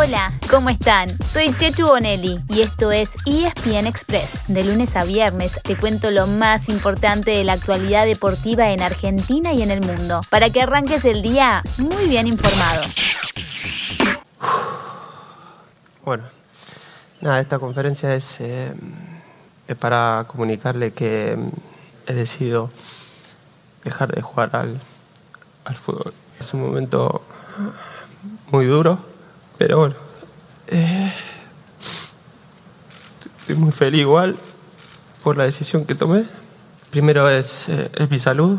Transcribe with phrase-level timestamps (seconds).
[0.00, 1.18] Hola, ¿cómo están?
[1.32, 4.46] Soy Chechu Bonelli y esto es ESPN Express.
[4.46, 9.52] De lunes a viernes te cuento lo más importante de la actualidad deportiva en Argentina
[9.52, 12.84] y en el mundo, para que arranques el día muy bien informado.
[16.04, 16.22] Bueno,
[17.20, 18.72] nada, esta conferencia es, eh,
[19.80, 21.48] para comunicarle que mm,
[22.06, 22.70] he decidido
[23.82, 24.80] dejar de jugar al,
[25.64, 26.14] al fútbol.
[26.38, 27.20] Es un momento
[28.52, 29.17] muy duro
[29.58, 29.96] pero bueno,
[30.68, 31.12] eh,
[33.40, 34.36] estoy muy feliz igual
[35.22, 36.24] por la decisión que tomé.
[36.90, 38.58] Primero es, eh, es mi salud,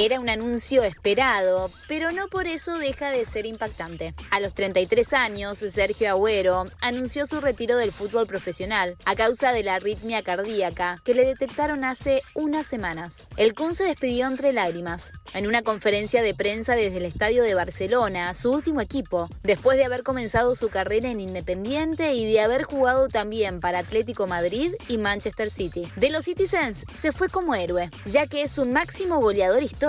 [0.00, 4.14] era un anuncio esperado, pero no por eso deja de ser impactante.
[4.30, 9.64] A los 33 años, Sergio Agüero anunció su retiro del fútbol profesional a causa de
[9.64, 13.26] la arritmia cardíaca que le detectaron hace unas semanas.
[13.36, 17.54] El Kun se despidió entre lágrimas en una conferencia de prensa desde el estadio de
[17.54, 22.62] Barcelona, su último equipo, después de haber comenzado su carrera en Independiente y de haber
[22.62, 25.88] jugado también para Atlético Madrid y Manchester City.
[25.96, 29.87] De los Citizens se fue como héroe, ya que es su máximo goleador histórico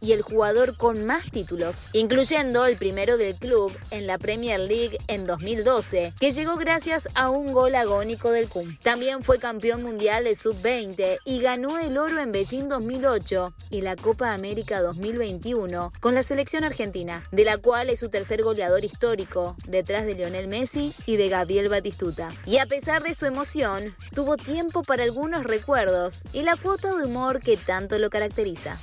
[0.00, 4.98] y el jugador con más títulos, incluyendo el primero del club en la Premier League
[5.08, 8.78] en 2012, que llegó gracias a un gol agónico del Kun.
[8.82, 13.96] También fue campeón mundial de sub-20 y ganó el oro en Beijing 2008 y la
[13.96, 19.56] Copa América 2021 con la selección argentina, de la cual es su tercer goleador histórico,
[19.66, 22.28] detrás de Lionel Messi y de Gabriel Batistuta.
[22.44, 27.06] Y a pesar de su emoción, tuvo tiempo para algunos recuerdos y la cuota de
[27.06, 28.78] humor que tanto lo caracteriza.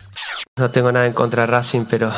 [0.58, 2.12] No tengo nada en contra de Racing, pero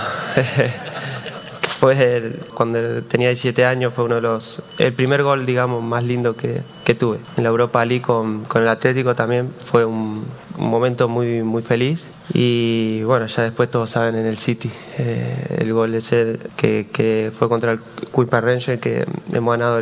[1.79, 4.61] fue cuando tenía 17 años, fue uno de los.
[4.77, 7.19] El primer gol, digamos, más lindo que, que tuve.
[7.35, 10.25] En la Europa League con, con el Atlético también fue un,
[10.57, 12.07] momento muy, muy feliz.
[12.33, 16.87] Y bueno, ya después todos saben en el City, eh, el gol de ser que,
[16.93, 17.79] que fue contra el
[18.11, 19.81] Kuiper Ranger, que hemos ganado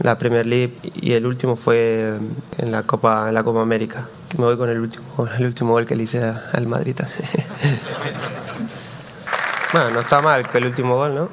[0.00, 2.18] la Premier League y el último fue
[2.58, 4.06] en la Copa en la Copa América
[4.38, 5.04] me voy con el último,
[5.38, 6.96] el último gol que le hice al Madrid.
[9.72, 11.28] bueno, no está mal el último gol, ¿no?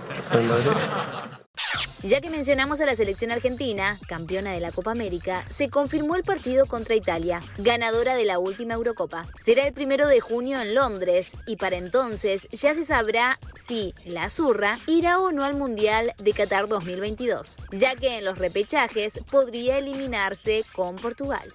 [2.04, 6.26] Ya que mencionamos a la selección argentina, campeona de la Copa América, se confirmó el
[6.26, 9.26] partido contra Italia, ganadora de la última Eurocopa.
[9.40, 14.28] Será el primero de junio en Londres y para entonces ya se sabrá si la
[14.28, 19.78] Zurra irá o no al Mundial de Qatar 2022, ya que en los repechajes podría
[19.78, 21.54] eliminarse con Portugal.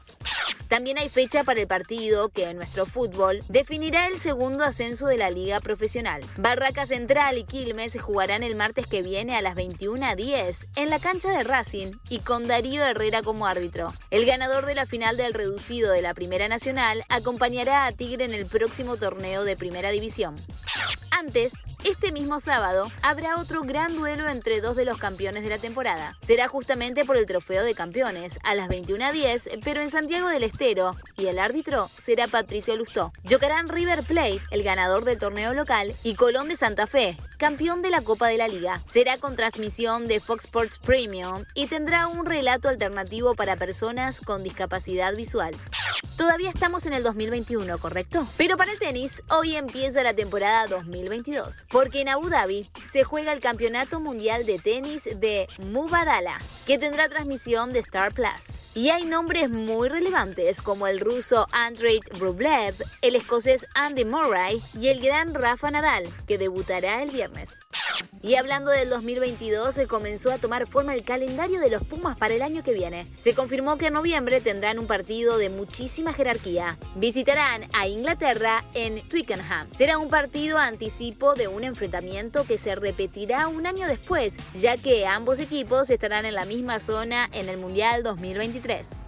[0.68, 5.16] También hay fecha para el partido que en nuestro fútbol definirá el segundo ascenso de
[5.16, 6.22] la liga profesional.
[6.36, 11.30] Barraca Central y Quilmes jugarán el martes que viene a las 21.10 en la cancha
[11.30, 13.94] de Racing y con Darío Herrera como árbitro.
[14.10, 18.34] El ganador de la final del reducido de la Primera Nacional acompañará a Tigre en
[18.34, 20.36] el próximo torneo de Primera División.
[21.18, 21.52] Antes,
[21.82, 26.16] este mismo sábado habrá otro gran duelo entre dos de los campeones de la temporada.
[26.22, 30.92] Será justamente por el trofeo de campeones, a las 21.10, pero en Santiago del Estero,
[31.16, 33.12] y el árbitro será Patricio Lustó.
[33.26, 37.90] Chocarán River Plate, el ganador del torneo local, y Colón de Santa Fe, campeón de
[37.90, 38.80] la Copa de la Liga.
[38.88, 44.44] Será con transmisión de Fox Sports Premium y tendrá un relato alternativo para personas con
[44.44, 45.52] discapacidad visual.
[46.16, 48.28] Todavía estamos en el 2021, ¿correcto?
[48.36, 53.32] Pero para el tenis, hoy empieza la temporada 2022, porque en Abu Dhabi se juega
[53.32, 58.64] el Campeonato Mundial de Tenis de Mubadala, que tendrá transmisión de Star Plus.
[58.74, 64.88] Y hay nombres muy relevantes como el ruso Andrei Rublev, el escocés Andy Murray y
[64.88, 67.58] el gran Rafa Nadal, que debutará el viernes.
[68.22, 72.34] Y hablando del 2022, se comenzó a tomar forma el calendario de los Pumas para
[72.34, 73.06] el año que viene.
[73.16, 76.78] Se confirmó que en noviembre tendrán un partido de muchísima jerarquía.
[76.96, 79.68] Visitarán a Inglaterra en Twickenham.
[79.72, 85.06] Será un partido anticipo de un enfrentamiento que se repetirá un año después, ya que
[85.06, 89.00] ambos equipos estarán en la misma zona en el Mundial 2023.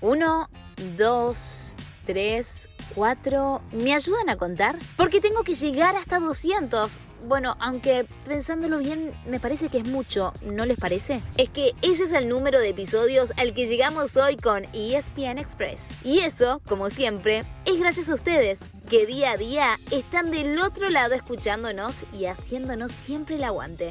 [0.00, 0.50] 1,
[0.96, 3.62] 2, 3, 4.
[3.72, 4.78] ¿Me ayudan a contar?
[4.96, 6.98] Porque tengo que llegar hasta 200.
[7.24, 11.22] Bueno, aunque pensándolo bien, me parece que es mucho, ¿no les parece?
[11.36, 15.86] Es que ese es el número de episodios al que llegamos hoy con ESPN Express.
[16.02, 18.58] Y eso, como siempre, es gracias a ustedes,
[18.90, 23.90] que día a día están del otro lado escuchándonos y haciéndonos siempre el aguante.